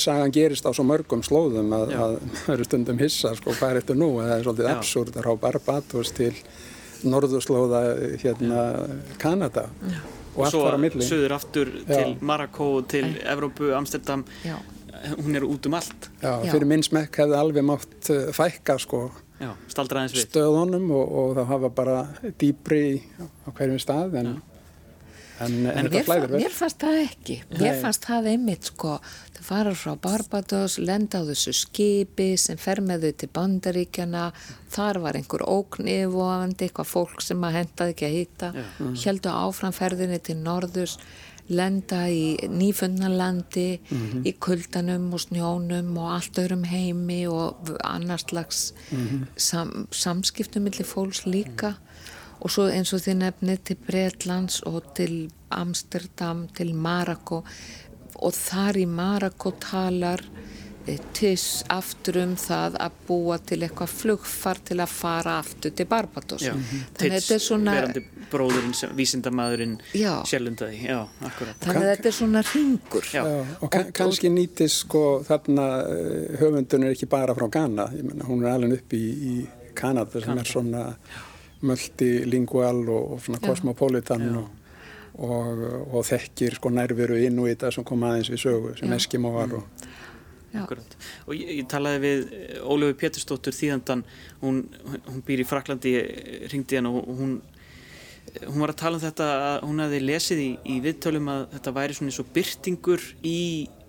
[0.00, 1.98] sagan gerist á svo mörgum slóðum að, Já.
[2.04, 2.12] að
[2.46, 4.74] maður er stundum hissa sko hvað er þetta nú, það er svolítið Já.
[4.76, 6.34] absúrt að rá Barbados til
[7.04, 7.80] norðurslóða
[8.22, 8.60] hérna
[9.20, 9.64] Kanada
[10.34, 11.04] og allt svo var á milli.
[11.06, 11.86] söður aftur Já.
[11.90, 14.22] til Marrakó, til Evrópu, Amsterdam.
[14.46, 14.56] Já,
[15.20, 16.08] Hún er út um allt.
[16.22, 16.50] Já, Já.
[16.54, 19.00] fyrir minn smekk hefði alveg mátt fækka sko
[19.40, 20.26] Já, staldra aðeins við.
[20.28, 22.00] stöðunum og, og það hafa bara
[22.38, 22.82] dýbri
[23.18, 24.28] á hverjum stað en,
[25.42, 26.42] en, en þetta flæðir vel.
[26.44, 27.36] mér fannst það ekki.
[27.58, 28.92] Mér fannst það einmitt sko
[29.34, 34.24] þau fara frá Barbados, lenda á þessu skipi sem fer með þau til Bandaríkjana
[34.76, 38.52] þar var einhver ókn yfirvofandi, eitthvað fólk sem að hentaði ekki að hýta
[39.02, 40.98] heldu áframferðinni til norðurs
[41.48, 43.66] lenda í nýfunnalandi
[44.24, 48.62] í kuldanum og snjónum og allt öðrum heimi og annars slags
[49.36, 51.74] sam, samskiptum millir fólks líka.
[52.44, 55.14] Og svo eins og þið nefnið til Bretlands og til
[55.54, 57.44] Amsterdam, til Marokko.
[58.20, 60.20] Og þar í Marokko talar
[60.86, 65.86] eh, Tiss aftur um það að búa til eitthvað flugfar til að fara aftur til
[65.90, 66.52] Barbados Já,
[66.98, 70.14] þetta er svona verandi bróðurinn, sem- vísindamaðurinn Já.
[71.28, 71.56] akkurat.
[71.62, 73.22] þannig að þetta er svona ringur Já.
[73.24, 78.24] Já, og kann, kannski nýtist sko þarna uh, höfundun er ekki bara frá Ghana, menna
[78.28, 79.34] hún er alveg upp í, í
[79.74, 80.84] Kanada sem er svona
[81.64, 84.48] multilingual og, og svona kosmopolitan og,
[85.24, 85.62] og,
[85.94, 88.98] og þekkir sko nærveru inn í þetta sem kom aðeins við sögu sem Já.
[88.98, 89.64] Eskimóar og.
[91.26, 94.04] Og ég, ég talaði við eh, Ólöfu Pétursdóttur þýðandan,
[94.42, 94.62] hún,
[95.08, 95.94] hún býr í Fraklandi,
[96.52, 97.34] ringdi hann og hún,
[98.44, 101.74] hún var að tala um þetta að hún hefði lesið í, í viðtölum að þetta
[101.80, 103.40] væri svona eins og byrtingur í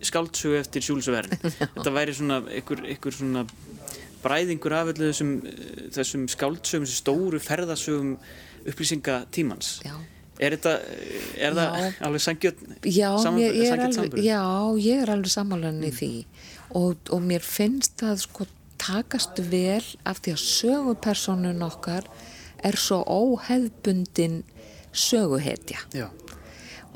[0.05, 1.45] skáldsögu eftir sjúlsverðin.
[1.77, 3.45] þetta væri svona einhver, einhver svona
[4.25, 8.17] bræðingur af öllu þessum, eh, þessum skáldsögum, þessum stóru ferðasögum
[8.65, 9.79] upplýsingatímans.
[9.85, 9.95] Já.
[10.35, 10.71] Er þetta,
[11.39, 11.91] er það Já.
[12.03, 14.41] alveg sangjörn, Já, ég, er alveg, já,
[14.83, 16.09] ég er alveg sammálan í því
[16.75, 18.47] og, og mér finnst það sko
[18.81, 22.07] takast vel af því að sögupersonun okkar
[22.65, 24.41] er svo óheðbundin
[24.95, 25.79] söguhetja.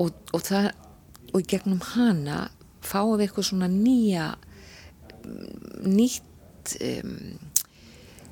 [0.00, 0.70] Og, og það
[1.30, 2.48] og gegnum hana
[2.82, 4.26] fáum við eitthvað svona nýja
[5.22, 7.14] mm, nýtt um,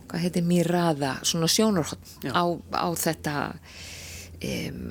[0.09, 4.83] hvað heitir mýraða svona sjónarhótt á, á þetta um,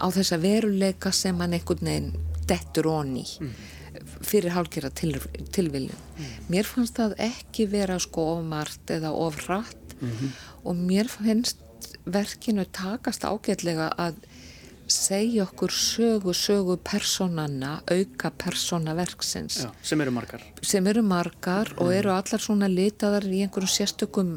[0.00, 2.10] á þessa veruleika sem hann einhvern veginn
[2.48, 3.26] dettur onni
[4.26, 5.16] fyrir hálfgerða til,
[5.54, 6.28] tilviljun.
[6.52, 9.96] Mér fannst það ekki vera sko of margt eða of rætt
[10.64, 11.60] og mér finnst
[12.04, 14.18] verkinu takast ágætlega að
[14.92, 19.62] segja okkur sögu, sögu personanna, auka persona verksins.
[19.64, 20.42] Já, sem eru margar.
[20.62, 24.34] sem eru margar og eru allar svona litaðar í einhverjum sérstökum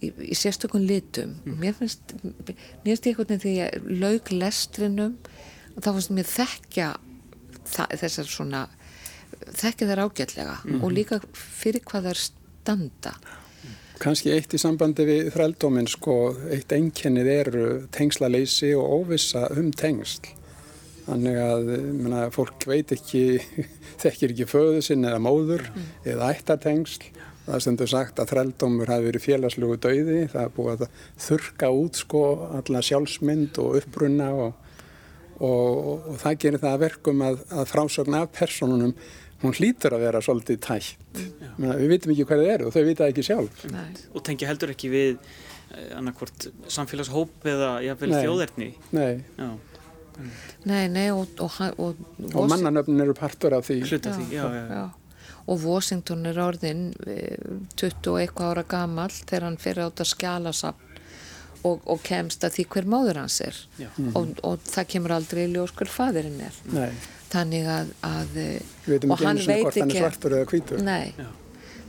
[0.00, 1.34] í, í sérstökum litum.
[1.44, 5.18] Mér finnst mér finnst ég veginn því ég lauk lestrinum
[5.74, 6.88] og þá fannst mér þekkja
[7.66, 8.66] þessar svona
[9.56, 13.16] þekkja þær ágætlega og líka fyrir hvað þær standa
[13.96, 20.34] Kanski eitt í sambandi við þrældóminn sko, eitt einkennið eru tengslaleysi og óvissa um tengsl.
[21.06, 23.38] Þannig að mena, fólk veit ekki,
[24.02, 25.64] þekkir ekki föðu sinn eða móður
[26.04, 27.08] eða ættartengsl.
[27.46, 30.22] Það stundur sagt að þrældómur hafi verið félagslegu dauði.
[30.32, 32.22] Það er búið að þurka út sko
[32.58, 34.72] alla sjálfsmynd og uppbrunna og,
[35.38, 35.68] og,
[36.02, 38.98] og það gerir það að verkum að, að frásögn af personunum
[39.42, 41.20] hún hlýtur að vera svolítið tætt.
[41.58, 43.64] Mena, við vitum ekki hvað það eru og þau vita ekki sjálf.
[43.72, 43.88] Nei.
[44.14, 49.24] og tengja heldur ekki við eh, annarkvort samfélagshóp eða jafnvel þjóðerni Nei.
[49.38, 49.50] já,
[50.64, 51.98] Nei, nei og, og, og,
[52.32, 53.82] Og mannanöfnin eru partur af því.
[53.84, 54.78] hluta því já, já, já.
[54.80, 54.86] Já.
[55.46, 57.36] Og Washington er orðin eh,
[57.76, 60.82] 20 og eitthvað ára gamall þegar hann fyrir átt að skjala sapn
[61.66, 63.88] og, og kemst að því hver móður hans er Já.
[64.16, 66.58] og, og það kemur aldrei í ljós hver fadirinn er.
[66.72, 66.90] Nei,
[67.26, 70.82] Þannig að, að eh, og hann veit hvort hann er ekki- svartur eða hvítur.
[70.86, 71.30] Nei, Já.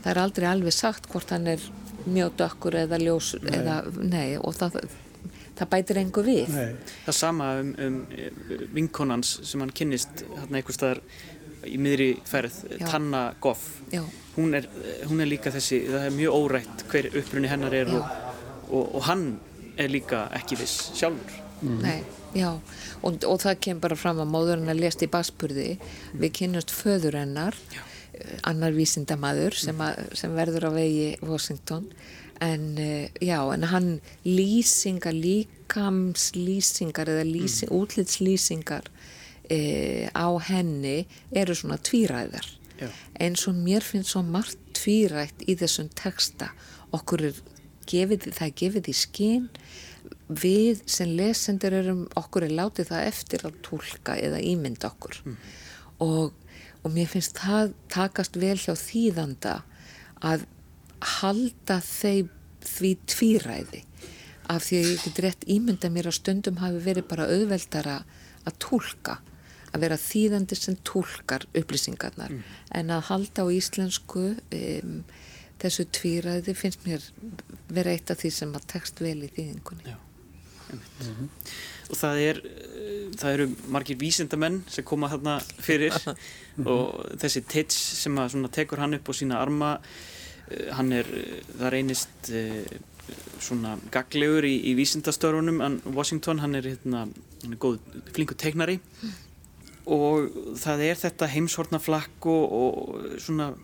[0.02, 1.62] það er aldrei alveg sagt hvort hann er
[2.08, 4.80] mjög dökkur eða ljós eða, nei, og það,
[5.58, 6.48] það bætir engu við.
[6.54, 6.74] Nei.
[7.06, 8.30] það sama um, um eh,
[8.74, 11.02] vinkonans sem hann kynnist hérna einhver staðar
[11.66, 12.86] í miðri ferð, Já.
[12.86, 14.02] Tanna Goff Já,
[14.36, 14.68] hún er,
[15.10, 18.16] hún er líka þessi það er mjög órætt hver upprunni hennar er og,
[18.70, 19.26] og, og hann
[19.78, 21.98] er líka ekki viss sjálfur nei,
[22.36, 22.50] já.
[23.02, 25.68] Og, og það kemur bara fram að móður hennar lest í baspurði,
[26.14, 31.88] við kynnumst föður hennar eh, annar vísindamaður sem, að, sem verður á vegi Washington.
[32.44, 33.90] En eh, já, en hann
[34.26, 38.86] lýsingar, líkamslýsingar eða lýsi, útlitslýsingar
[39.50, 42.54] e, á henni eru svona tvíræðar.
[42.78, 42.86] Já.
[43.18, 46.52] eins og mér finnst svo margt tvírætt í þessum texta.
[46.94, 47.40] Okkur er
[47.90, 49.48] gefið, það er gefið í skinn
[50.28, 55.20] við sem lesendur erum okkur er látið það eftir að tólka eða ímynda okkur.
[56.04, 56.32] Og,
[56.82, 59.60] og mér finnst það takast vel hjá þýðanda
[60.24, 60.44] að
[61.18, 62.32] halda þeim
[62.68, 63.84] því tvíræði
[64.48, 67.98] af því að ég get rétt ímynda mér að stundum hafi verið bara auðveldara
[68.48, 69.18] að tólka
[69.68, 72.32] að vera þýðandi sem tólkar upplýsingarnar.
[72.72, 74.94] En að halda á íslensku um,
[75.60, 77.04] þessu tvíræði finnst mér
[77.68, 79.92] vera eitt af því sem að tekst vel í þýðingunni.
[79.92, 79.98] Já,
[80.72, 81.52] einmitt.
[81.88, 85.96] Og það, er, eh, það eru margir vísindamenn sem koma þarna fyrir.
[86.72, 89.76] Og þessi Tits sem að tekur hann upp á sína arma,
[90.50, 91.08] eh, hann er,
[91.54, 92.66] það reynist eh,
[93.40, 97.06] svona gaglegur í, í vísindastörfunum, en Washington, hann er, hérna,
[97.44, 97.80] hann er góð,
[98.12, 98.78] flinkur teiknari.
[99.88, 100.28] Og
[100.60, 103.54] það er þetta heimshornaflakk og, og svona,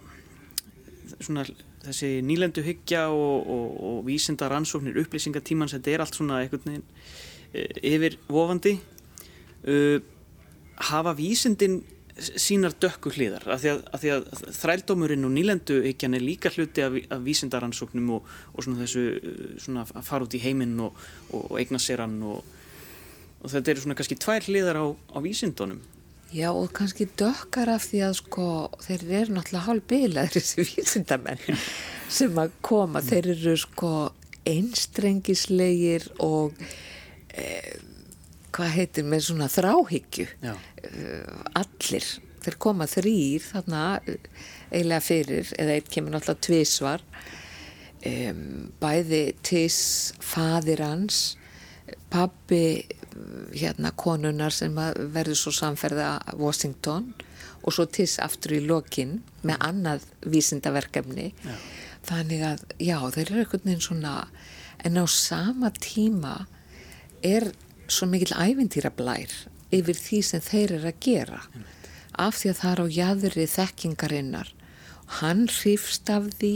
[1.18, 1.44] svona
[1.84, 6.86] þessi nýlendu hyggja og, og, og vísinda rannsóknir upplýsingatímans, þetta er allt svona einhvern veginn
[7.52, 8.76] eh, yfir vofandi.
[9.64, 9.98] Uh,
[10.90, 11.78] hafa vísindin
[12.14, 13.46] sínar dökku hliðar?
[13.50, 17.24] Af því að, að, því að þrældómurinn og nýlendu hyggjan er líka hluti af, af
[17.24, 21.00] vísindarannsóknum og, og svona þessu uh, svona að fara út í heiminn og,
[21.58, 22.44] eigna sér hann og
[23.50, 25.82] þetta eru svona kannski tvær hliðar á, á vísindunum
[26.34, 28.46] Já og kannski dökkar af því að sko
[28.82, 31.42] þeir eru náttúrulega hálf bilaður þessi vísindamenn
[32.10, 33.90] sem að koma, þeir eru sko
[34.44, 36.58] einstrengislegir og
[37.32, 37.76] eh,
[38.54, 40.26] hvað heitir með svona þráhyggju.
[40.44, 42.10] Uh, allir,
[42.44, 44.28] þeir koma þrýr þarna uh,
[44.70, 47.06] eiginlega fyrir eða einn kemur náttúrulega tvísvar
[48.10, 51.24] um, bæði Tiss, fadir hans
[52.12, 52.84] pabbi
[53.54, 57.12] hérna konunar sem verður svo samferða Washington
[57.64, 61.32] og svo Tiss aftur í lokin með annað vísindaverkefni.
[61.44, 61.56] Já.
[62.04, 64.14] þannig að já þeir eru einhvern veginn svona
[64.84, 66.34] en á sama tíma
[67.24, 67.46] er
[67.88, 69.32] svo mikil ævintýra blær
[69.72, 71.40] yfir því sem þeir eru að gera.
[72.20, 74.52] Af því að það er á jæðri þekkingarinnar
[75.20, 76.54] hann hrifst af því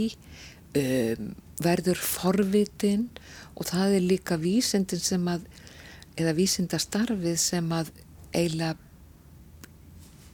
[0.79, 1.33] um,
[1.63, 3.09] verður forvitin
[3.55, 5.45] og það er líka vísindin sem að
[6.19, 7.91] eða vísindastarfið sem að
[8.35, 8.75] eiginlega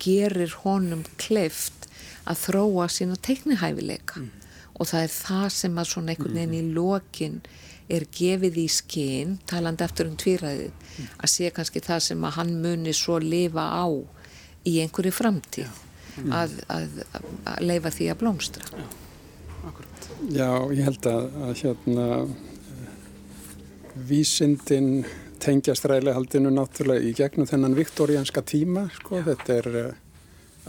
[0.01, 1.87] gerir honum kleift
[2.25, 4.25] að þróa sína teiknihæfileika.
[4.75, 7.39] Og það er það sem að svona einhvern veginn í lokin
[7.95, 10.73] er gefið í skinn, talandi eftir um tvíræðið,
[11.21, 13.85] að sé kannski það sem að hann muni svo lifa á
[14.65, 15.81] í einhverju framtíð.
[16.31, 18.83] Að, að, að leifa því að blómstra.
[19.67, 20.05] Akkurat.
[20.31, 22.05] Já, ég held að, að hérna
[24.07, 24.89] vísindin
[25.45, 30.01] tengjast ræðilegahaldinu náttúrulega í gegnum þennan viktorianska tíma, sko, þetta er eh,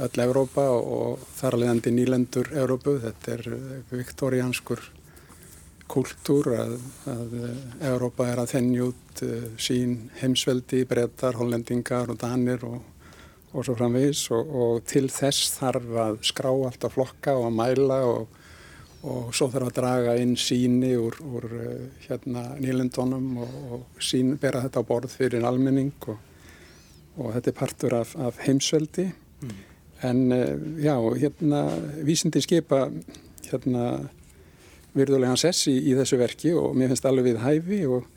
[0.05, 4.85] öll Evrópa og, og þar alvegandi nýlendur Evrópu, þetta er eh, viktorianskur
[5.89, 6.77] kultúr að,
[7.09, 7.63] að eh,
[7.93, 9.25] Evrópa er að þennja út
[9.63, 12.83] sín heimsveldi, brettar, hollendingar og danir og,
[13.55, 14.27] og svo framvegis.
[14.37, 18.43] Og, og til þess þarf að skrá alltaf flokka og að mæla og
[19.05, 21.75] og svo þarf að draga inn síni úr, úr uh,
[22.07, 26.19] hérna nýlendunum og, og sín, bera þetta á borð fyrir almenning og,
[27.19, 29.11] og þetta er partur af, af heimsveldi
[30.07, 31.63] en uh, já, hérna
[32.07, 32.87] vísindi skipa
[33.51, 34.09] hérna
[34.97, 38.09] virðulegan sess í, í þessu verki og mér finnst alveg við hæfi og,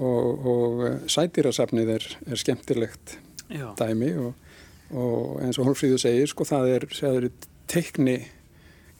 [0.00, 3.18] og sætýrasafnið er, er skemmtilegt
[3.52, 3.70] Já.
[3.78, 7.28] dæmi og eins og Hólfríður segir, sko, það er, er
[7.70, 8.16] teikni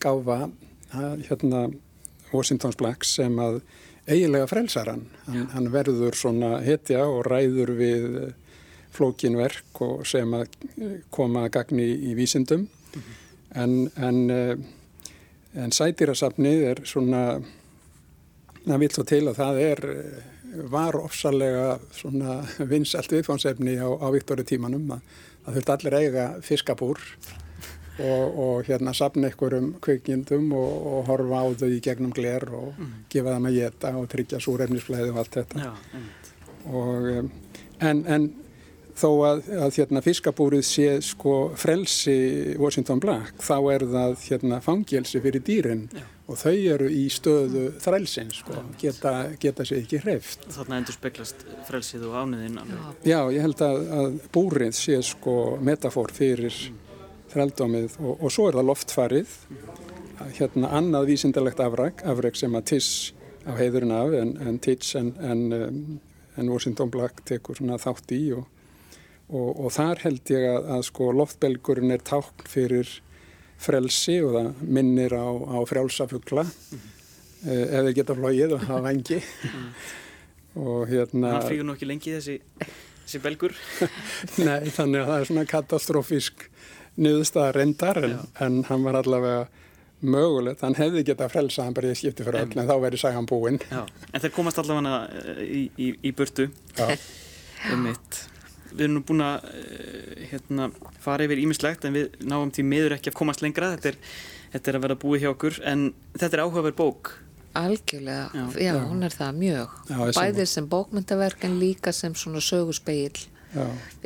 [0.03, 0.47] gáfa
[0.93, 1.67] hérna
[2.33, 3.61] Washingtons Black sem að
[4.07, 5.07] eiginlega frelsar hann.
[5.27, 5.49] hann.
[5.55, 8.07] Hann verður svona hetja og ræður við
[8.97, 10.47] flókinverk og sem að
[11.13, 12.67] koma að gagni í vísindum
[13.57, 14.21] en, en,
[15.57, 17.23] en sætýrasafnið er svona
[18.67, 19.85] það vil svo til að það er
[20.73, 22.39] var ofsalega svona
[22.73, 25.03] vinsalt viðfánsefni á, á Viktori tímanum að
[25.45, 27.03] það þurft allir eiga fiskabúr
[27.99, 32.73] og, og hérna sapna einhverjum kveikjendum og, og horfa á þau í gegnum gler og
[32.77, 32.97] mm.
[33.13, 35.69] gefa það með geta og tryggja súrefnisflæði og allt þetta.
[35.69, 36.03] Já,
[36.73, 37.31] og,
[37.81, 38.29] en, en
[38.97, 42.19] þó að, að hérna, fiskabúrið sé sko frelsi
[42.61, 46.05] Washington Black þá er það hérna, fangelsi fyrir dýrin Já.
[46.27, 50.49] og þau eru í stöðu þrælsins sko, geta, geta sér ekki hreift.
[50.57, 52.59] Þarna endur speklast frelsið og ániðinn.
[53.05, 56.83] Já, ég held að, að búrið sé sko metafor fyrir mm
[57.37, 59.37] þrældómið og, og svo er það loftfarið
[60.37, 62.93] hérna annað vísindalegt afreg, afreg sem að Tiss
[63.47, 65.43] á heiðurinn af en, en Tiss en, en,
[66.37, 68.47] en Washington Black tekur svona þátt í og,
[69.29, 72.91] og, og þar held ég að, að sko loftbelgurinn er tákn fyrir
[73.61, 77.63] frelsi og það minnir á, á frjálsafugla mm -hmm.
[77.77, 79.23] ef þeir geta flóið og hafa vengi
[80.67, 82.41] og hérna hann flýgur nú ekki lengi þessi,
[83.05, 83.57] þessi belgur
[84.49, 86.51] nei þannig að það er svona katastrófisk
[86.97, 89.47] niðurstaða reyndar en, en hann var allavega
[90.07, 93.29] mögulegt, hann hefði getað frelsað hann bara í skipti fyrir öll en þá verið sagan
[93.29, 95.03] búinn En þeir komast allavega
[95.41, 96.51] í, í, í burtu.
[97.73, 98.25] Um mitt
[98.77, 100.71] við erum nú búin að eh, hérna,
[101.03, 103.73] fara yfir ímislegt en við náum til miður ekki að komast lengra.
[103.77, 104.01] Þetta er,
[104.55, 105.87] þetta er að vera búið hjá okkur en
[106.17, 107.13] þetta er áhugaverð bók.
[107.57, 108.83] Algjörlega, já, já, já.
[108.85, 109.77] hún er það mjög.
[109.89, 113.15] Já, bæðið sem bókmyndaverk en líka sem svona söguspeil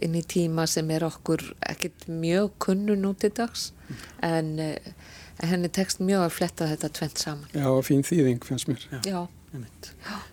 [0.04, 3.70] inn í tíma sem er okkur ekkert mjög kunnun út í dags
[4.22, 8.86] en, en henni tekst mjög að fletta þetta tvent saman Já, fín þýðing fannst mér
[9.06, 9.24] Já,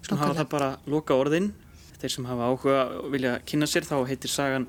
[0.06, 1.52] Svona hafa það bara loka orðin
[1.98, 4.68] þeir sem hafa áhuga og vilja kynna sér þá heitir sagan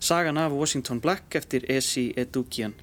[0.00, 2.74] Sagan af Washington Black eftir Esi Edukian.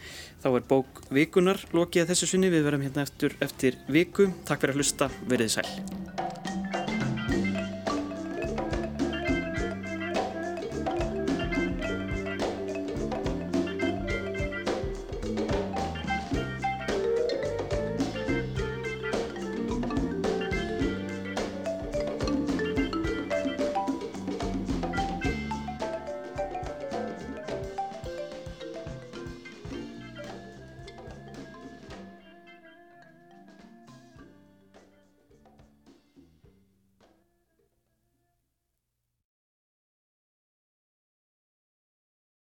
[0.44, 2.52] Þá er bók vikunar lokið þessu sunni.
[2.52, 4.28] Við verum hérna eftir, eftir viku.
[4.44, 5.10] Takk fyrir að hlusta.
[5.32, 6.45] Verðið sæl.